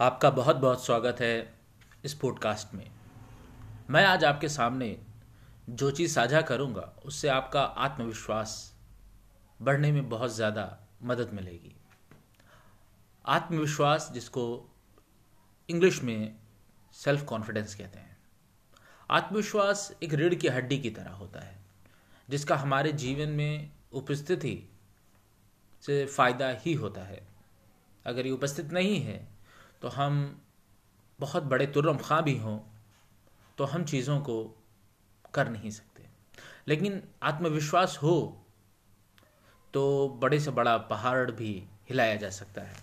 [0.00, 1.54] आपका बहुत बहुत स्वागत है
[2.04, 2.90] इस पॉडकास्ट में।
[3.90, 4.98] मैं आज आपके सामने
[5.70, 8.74] जो चीज़ साझा करूँगा, उससे आपका आत्मविश्वास
[9.62, 11.76] बढ़ने में बहुत ज़्यादा मदद मिलेगी।
[13.26, 14.70] आत्मविश्वास, जिसको
[15.68, 16.36] इंग्लिश में
[16.92, 18.16] सेल्फ कॉन्फिडेंस कहते हैं।
[19.10, 21.58] आत्मविश्वास एक रीढ़ की हड्डी की तरह होता है,
[22.28, 24.70] जिसका हमारे जीवन में उपस्थिति
[25.82, 27.26] से फ़ायदा ही होता है।
[28.06, 29.29] अगर ये उपस्थित नहीं है
[29.82, 30.42] तो हम
[31.20, 32.58] बहुत बड़े तुर्रम खां भी हों
[33.58, 34.36] तो हम चीज़ों को
[35.34, 36.04] कर नहीं सकते।
[36.68, 38.42] लेकिन आत्मविश्वास हो
[39.74, 41.52] तो बड़े से बड़ा पहाड़ भी
[41.88, 42.76] हिलाया जा सकता है।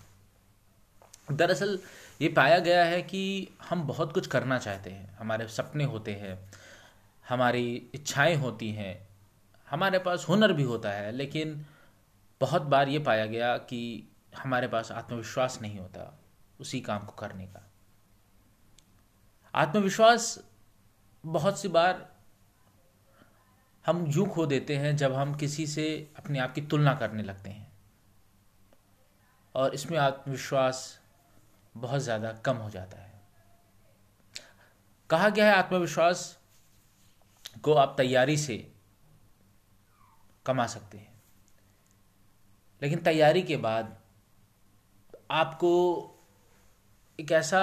[1.32, 1.78] दरअसल
[2.20, 6.38] ये पाया गया है कि हम बहुत कुछ करना चाहते हैं। हमारे सपने होते हैं,
[7.28, 9.08] हमारी इच्छाएँ होती हैं,
[9.68, 11.66] हमारे पास हुनर भी होता है, लेकिन
[12.40, 16.18] बहुत बार ये पाया गया कि हमारे पास आत्मविश्वास नहीं होता।
[16.60, 17.64] उसी काम को करने का।
[19.54, 20.38] आत्मविश्वास,
[21.24, 22.16] बहुत सी बार
[23.86, 27.50] हम यूँ खो देते हैं जब हम किसी से अपने आप की तुलना करने लगते
[27.50, 27.72] हैं।
[29.54, 31.00] और इसमें आत्मविश्वास
[31.76, 33.20] बहुत ज़्यादा कम हो जाता है।
[35.10, 36.38] कहा गया है आत्मविश्वास
[37.62, 38.72] को आप तैयारी से
[40.46, 41.22] कमा सकते हैं।
[42.82, 43.96] लेकिन तैयारी के बाद
[45.30, 45.70] आपको
[47.20, 47.60] एक ऐसा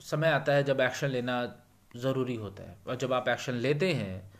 [0.00, 1.54] समय आता है जब एक्शन लेना
[1.96, 4.32] ज़रूरी होता है। और जब आप एक्शन लेते हैं,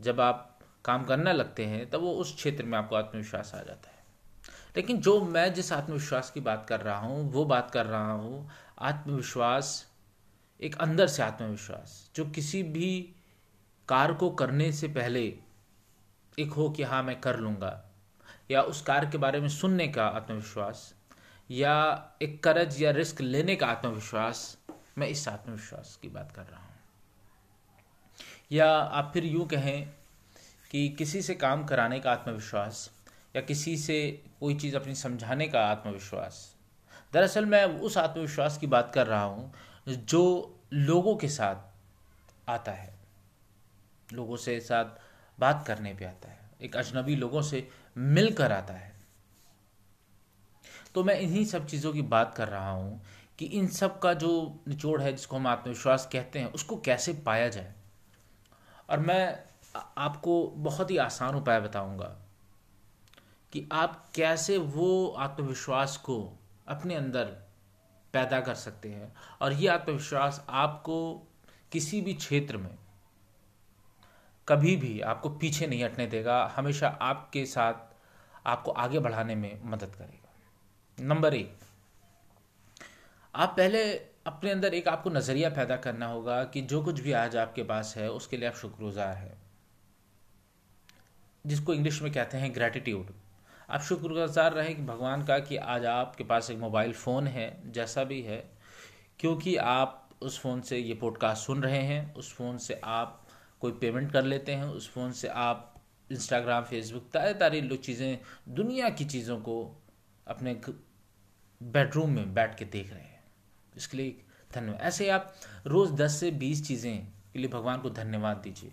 [0.00, 3.90] जब आप काम करना लगते हैं, तब वो उस क्षेत्र में आपको आत्मविश्वास आ जाता
[3.90, 4.04] है।
[4.76, 8.50] लेकिन जो मैं जिस आत्मविश्वास की बात कर रहा हूँ, वो बात कर रहा हूँ,
[8.78, 9.92] आत्मविश्वास,
[10.60, 13.14] एक अंदर से आत्मविश्वास, जो किसी भी
[13.88, 15.38] कार्य को करने से पहले
[16.38, 17.84] एक हो कि हाँ मैं कर लूँगा,
[18.50, 20.94] या उस कार्य के बारे में सुनने का आत्मविश्वास
[21.50, 24.58] या एक करज या रिस्क लेने का आत्मविश्वास,
[24.98, 26.74] मैं इस आत्मविश्वास की बात कर रहा हूँ।
[28.52, 29.90] या आप फिर यूँ कहें
[30.70, 32.90] कि किसी से काम कराने का आत्मविश्वास
[33.36, 36.56] या किसी से कोई चीज़ अपनी समझाने का आत्मविश्वास।
[37.12, 39.54] दरअसल मैं उस आत्मविश्वास की बात कर रहा हूँ
[39.88, 41.56] जो लोगों के साथ
[42.50, 42.94] आता है।
[44.12, 44.84] लोगों से साथ
[45.40, 47.68] बात करने पे आता है। एक अजनबी लोगों से
[47.98, 49.03] मिलकर आता है।
[50.94, 53.02] तो मैं इन्हीं सब चीज़ों की बात कर रहा हूँ
[53.38, 57.48] कि इन सब का जो निचोड़ है, जिसको हम आत्मविश्वास कहते हैं, उसको कैसे पाया
[57.48, 57.74] जाए?
[58.90, 59.44] और मैं
[59.98, 62.16] आपको बहुत ही आसान उपाय बताऊँगा
[63.52, 66.38] कि आप कैसे वो आत्मविश्वास को
[66.68, 67.24] अपने अंदर
[68.12, 71.26] पैदा कर सकते हैं। और ये आत्मविश्वास आपको
[71.72, 72.78] किसी भी क्षेत्र में
[74.48, 77.74] कभी भी आपको पीछे नहीं हटने देगा। हमेशा आपके साथ,
[78.46, 80.23] आपको आगे बढ़ाने में मदद करेगा।
[81.00, 81.58] नंबर एक
[83.34, 83.94] आप पहले
[84.26, 87.94] अपने अंदर एक आपको नज़रिया पैदा करना होगा कि जो कुछ भी आज आपके पास
[87.96, 89.42] है, उसके लिए आप शुक्रगुजार हैं।
[91.46, 93.06] जिसको इंग्लिश में कहते हैं ग्रेटिट्यूड
[93.70, 98.04] आप शुक्रगुजार रहें कि भगवान का कि आज आपके पास एक मोबाइल फ़ोन है, जैसा
[98.04, 98.50] भी है,
[99.20, 103.26] क्योंकि आप उस फ़ोन से ये पॉडकास्ट सुन रहे हैं, उस फ़ोन से आप
[103.60, 105.74] कोई पेमेंट कर लेते हैं, उस फ़ोन से आप
[106.12, 108.18] इंस्टाग्राम फेसबुक तारे तारी चीज़ें,
[108.48, 109.80] दुनिया की चीज़ों को
[110.26, 110.60] अपने
[111.60, 113.22] बेडरूम में बैठ के देख रहे हैं।
[113.72, 114.16] इसके लिए
[114.50, 115.34] धन्यवाद। ऐसे आप
[115.66, 118.72] रोज़ दस से बीस चीज़ें के लिए भगवान को धन्यवाद दीजिए।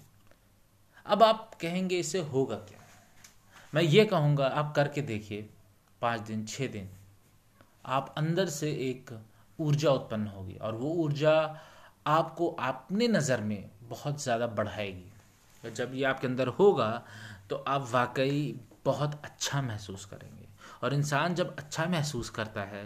[1.06, 2.80] अब आप कहेंगे इससे होगा क्या?
[3.74, 5.50] मैं ये कहूँगा, आप करके देखिए,
[6.02, 6.90] पाँच दिन छः दिन,
[7.86, 9.20] आप अंदर से एक
[9.60, 11.34] ऊर्जा उत्पन्न होगी और वो ऊर्जा
[12.08, 16.92] आपको अपने नज़र में बहुत ज़्यादा बढ़ाएगी। जब ये आपके अंदर होगा
[17.50, 20.48] तो आप वाकई बहुत अच्छा महसूस करेंगे।
[20.84, 22.86] और इंसान जब अच्छा महसूस करता है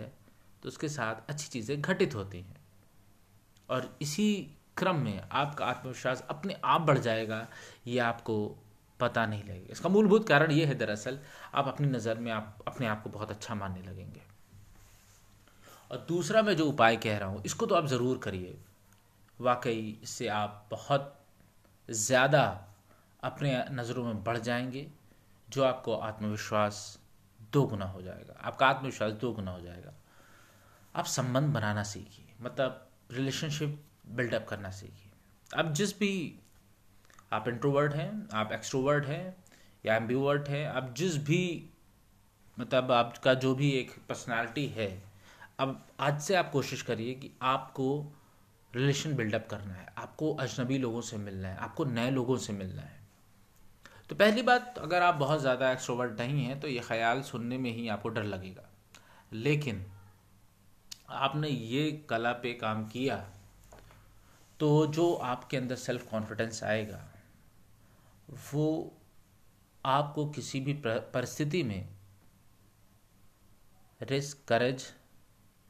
[0.64, 2.56] तो उसके साथ अच्छी चीज़ें घटित होती हैं।
[3.70, 4.28] और इसी
[4.78, 7.48] क्रम में आपका आत्मविश्वास अपने आप बढ़ जाएगा,
[7.88, 8.36] ये आपको
[9.00, 11.20] पता नहीं लगेगा। इसका मूलभूत कारण ये है दरअसल,
[11.54, 14.22] आप अपनी नज़र में आप, अपने आप को बहुत अच्छा मानने लगेंगे।
[15.92, 18.58] और दूसरा मैं जो उपाय कह रहा हूँ, इसको तो आप ज़रूर करिए।
[19.40, 21.14] वाकई इससे आप बहुत
[21.90, 22.44] ज़्यादा
[23.24, 24.88] अपने नज़रों में बढ़ जाएँगे।
[25.50, 27.00] जो आपको आत्मविश्वास
[27.53, 29.94] दो गुना हो जाएगा। आपका आत्मविश्वास दो गुना हो जाएगा।
[30.96, 35.12] आप संबंध बनाना सीखिए मतलब रिलेशनशिप बिल्डअप करना सीखिए।
[35.59, 36.40] आप जिस भी,
[37.34, 39.44] आप इंट्रोवर्ट हैं, आप एक्सट्रोवर्ट हैं,
[39.86, 41.70] या एम्बीवर्ट हैं, आप जिस भी
[42.59, 45.03] मतलब आपका जो भी एक पर्सनालिटी है,
[45.59, 48.14] अब आज से आप कोशिश करिए कि आपको
[48.76, 52.82] रिलेशन बिल्डअप करना है, आपको अजनबी लोगों से मिलना है, आपको नए लोगों से मिलना
[52.82, 53.04] है।
[54.09, 57.72] तो पहली बात, अगर आप बहुत ज़्यादा एक्सट्रोवर्ट नहीं हैं तो ये ख्याल सुनने में
[57.72, 58.69] ही आपको डर लगेगा।
[59.31, 59.85] लेकिन
[61.11, 63.17] आपने ये कला पे काम किया
[64.59, 66.99] तो जो आपके अंदर सेल्फ कॉन्फिडेंस आएगा,
[68.53, 68.93] वो
[69.84, 71.87] आपको किसी भी परिस्थिति में
[74.02, 74.85] रिस्क करेज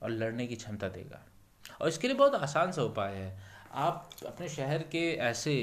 [0.01, 1.21] और लड़ने की क्षमता देगा।
[1.81, 3.37] और इसके लिए बहुत आसान सा उपाय है।
[3.73, 5.55] आप अपने शहर के ऐसे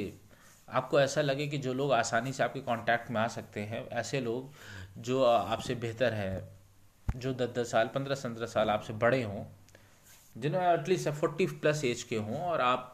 [0.68, 4.20] आपको ऐसा लगे कि जो लोग आसानी से आपके कांटेक्ट में आ सकते हैं, ऐसे
[4.20, 4.50] लोग
[4.98, 6.48] जो आपसे बेहतर है,
[7.08, 9.44] जो दस दस साल पंद्रह पंद्रह साल आपसे बड़े हों,
[10.36, 12.92] जिन्हें एटलीस्ट फोर्टी प्लस एज के हों, और आप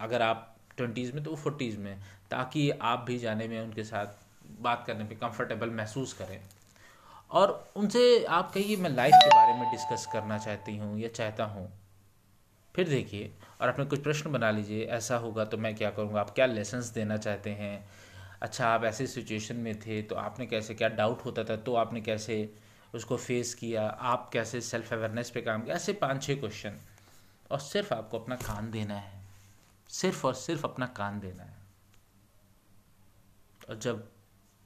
[0.00, 1.98] अगर आप ट्वेंटीज़ में तो वो फोर्टीज़ में,
[2.30, 4.06] ताकि आप भी जाने में उनके साथ
[4.60, 6.40] बात करने पे कंफर्टेबल महसूस करें।
[7.30, 11.44] और उनसे आप कहिए, मैं लाइफ के बारे में डिस्कस करना चाहती हूँ, या चाहता
[11.44, 11.70] हूँ।
[12.78, 13.30] फिर देखिए
[13.60, 16.20] और अपने कुछ प्रश्न बना लीजिए, ऐसा होगा तो मैं क्या करूँगा?
[16.20, 17.88] आप क्या लेसन्स देना चाहते हैं?
[18.42, 22.00] अच्छा आप ऐसे सिचुएशन में थे तो आपने कैसे, क्या डाउट होता था तो आपने
[22.00, 22.36] कैसे
[22.94, 23.86] उसको फेस किया?
[23.88, 25.74] आप कैसे सेल्फ अवेयरनेस पे काम किया?
[25.76, 26.76] ऐसे पाँच छः क्वेश्चन
[27.50, 29.20] और सिर्फ़ आपको अपना कान देना है।
[29.90, 31.56] सिर्फ़ और सिर्फ़ अपना कान देना है।
[33.68, 34.06] और जब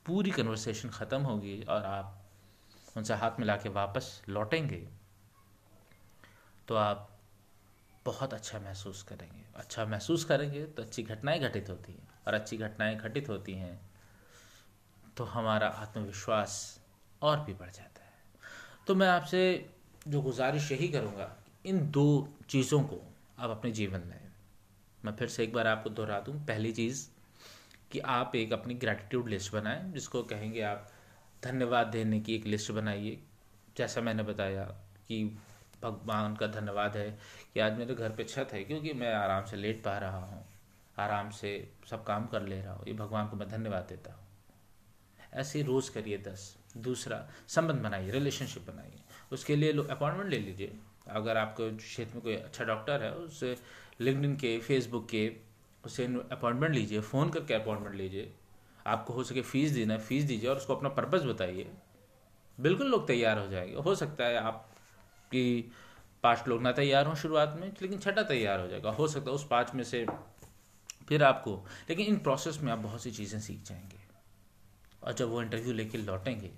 [0.06, 2.22] पूरी कन्वर्सेशन ख़त्म होगी और आप
[2.96, 4.86] उनसे हाथ मिला के वापस लौटेंगे
[6.68, 7.08] तो आप
[8.06, 12.56] बहुत अच्छा महसूस करेंगे। अच्छा महसूस करेंगे तो अच्छी घटनाएँ घटित होती हैं। और अच्छी
[12.56, 13.80] घटनाएँ घटित होती हैं
[15.16, 16.80] तो हमारा आत्मविश्वास
[17.22, 18.12] और भी बढ़ जाता है।
[18.86, 19.70] तो मैं आपसे
[20.08, 23.00] जो गुजारिश यही करूँगा, इन दो चीज़ों को
[23.38, 24.20] आप अपने जीवन में,
[25.04, 27.08] मैं फिर से एक बार आपको दोहरा दूँ। पहली चीज़,
[27.92, 30.88] कि आप एक अपनी ग्रैटिट्यूड लिस्ट बनाएँ, जिसको कहेंगे आप
[31.44, 33.22] धन्यवाद देने की एक लिस्ट बनाइए।
[33.76, 34.64] जैसा मैंने बताया
[35.08, 35.38] कि
[35.82, 37.10] भगवान का धन्यवाद है
[37.54, 40.44] कि आज मेरे घर पे छत है, क्योंकि मैं आराम से लेट पा रहा हूँ,
[40.98, 44.20] आराम से सब काम कर ले रहा हूँ। ये भगवान को मैं धन्यवाद देता हूँ।
[45.34, 49.00] ऐसे ही रोज़ करिए दस। दूसरा, संबंध बनाइए रिलेशनशिप बनाइए।
[49.32, 50.72] उसके लिए अपॉइंटमेंट ले लीजिए।
[51.08, 53.56] अगर आपको क्षेत्र में कोई अच्छा डॉक्टर है उससे
[54.00, 55.32] लिंकडिन के फेसबुक के
[55.84, 58.32] उससे अपॉइंटमेंट लीजिए फ़ोन करके अपॉइंटमेंट लीजिए।
[58.86, 61.70] आपको हो सके फ़ीस देना है फ़ीस दीजिए और उसको अपना पर्पज़ बताइए।
[62.58, 64.71] बिल्कुल लोग तैयार हो जाएँगे। हो सकता है आप
[65.32, 65.70] कि
[66.24, 69.34] पाँच लोग ना तैयार हों शुरुआत में, लेकिन छठा तैयार हो जाएगा। हो सकता है
[69.34, 70.06] उस पाँच में से
[71.08, 71.54] फिर आपको,
[71.88, 74.00] लेकिन इन प्रोसेस में आप बहुत सी चीज़ें सीख जाएँगे।
[75.02, 76.50] और जब वो इंटरव्यू लेके लौटेंगे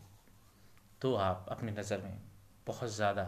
[1.03, 2.21] तो आप अपनी नज़र में
[2.67, 3.23] बहुत ज़्यादा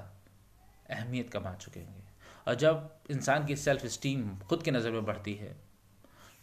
[0.91, 2.05] अहमियत कमा चुके होंगे।
[2.49, 5.57] और जब इंसान की सेल्फ इस्टीम खुद की नज़र में बढ़ती है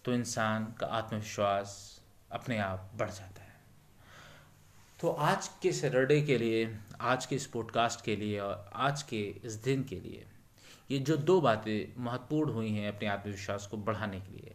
[0.05, 1.75] तो इंसान का आत्मविश्वास
[2.31, 3.43] अपने आप बढ़ जाता है।
[5.03, 9.19] तो आज के सैटरडे के लिए, आज के इस पॉडकास्ट के लिए और आज के
[9.45, 10.25] इस दिन के लिए,
[10.91, 14.53] ये जो दो बातें महत्वपूर्ण हुई हैं अपने आत्मविश्वास को बढ़ाने के लिए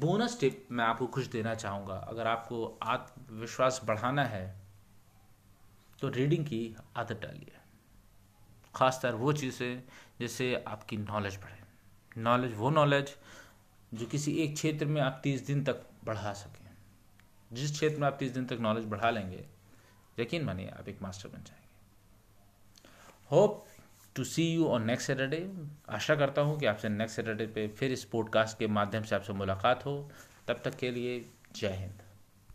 [0.00, 4.44] बोनस टिप मैं आपको कुछ देना चाहूँगा। अगर आपको आत्मविश्वास बढ़ाना है
[6.00, 7.58] तो रीडिंग की आदत डालिए।
[8.74, 9.82] ख़ासतर वो चीज़ें
[10.20, 13.14] जिससे आपकी नॉलेज बढ़े। नॉलेज वो नॉलेज
[13.94, 16.62] जो किसी एक क्षेत्र में आप तीस दिन तक बढ़ा सकें।
[17.50, 19.44] जिस क्षेत्र में आप तीस दिन तक नॉलेज बढ़ा लेंगे
[20.18, 21.68] यकीन मानिए आप एक मास्टर बन जाएँगे।
[23.30, 23.66] Hope
[24.16, 25.52] to see you on next Saturday
[25.88, 29.32] आशा करता हूँ कि आपसे नेक्स्ट सैटरडे पे फिर इस पॉडकास्ट के माध्यम से आपसे
[29.32, 30.10] मुलाकात हो।
[30.48, 32.03] तब तक के लिए जय हिंद।